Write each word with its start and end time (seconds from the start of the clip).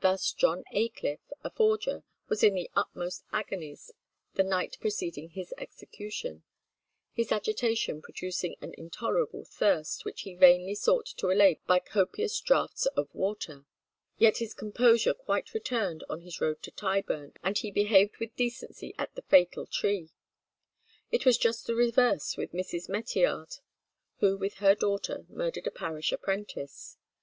Thus 0.00 0.32
John 0.34 0.64
Ayliffe, 0.74 1.32
a 1.42 1.48
forger, 1.48 2.04
was 2.28 2.42
in 2.42 2.52
the 2.52 2.70
utmost 2.76 3.24
agonies 3.32 3.90
the 4.34 4.42
night 4.42 4.76
preceding 4.82 5.30
his 5.30 5.54
execution; 5.56 6.42
his 7.14 7.32
agitation 7.32 8.02
producing 8.02 8.56
an 8.60 8.74
intolerable 8.76 9.46
thirst, 9.46 10.04
which 10.04 10.20
he 10.28 10.34
vainly 10.34 10.74
sought 10.74 11.06
to 11.06 11.28
allay 11.28 11.58
by 11.66 11.78
copious 11.78 12.38
draughts 12.38 12.84
of 12.84 13.08
water. 13.14 13.64
Yet 14.18 14.36
his 14.44 14.52
composure 14.52 15.14
quite 15.14 15.54
returned 15.54 16.04
on 16.06 16.20
his 16.20 16.38
road 16.38 16.62
to 16.64 16.70
Tyburn, 16.70 17.32
and 17.42 17.56
he 17.56 17.70
"behaved 17.70 18.18
with 18.18 18.36
decency 18.36 18.94
at 18.98 19.14
the 19.14 19.22
fatal 19.22 19.64
tree." 19.64 20.10
It 21.10 21.24
was 21.24 21.38
just 21.38 21.66
the 21.66 21.74
reverse 21.74 22.36
with 22.36 22.52
Mrs. 22.52 22.90
Meteyard, 22.90 23.56
who 24.18 24.36
with 24.36 24.56
her 24.56 24.74
daughter 24.74 25.24
murdered 25.30 25.66
a 25.66 25.70
parish 25.70 26.12
apprentice. 26.12 26.98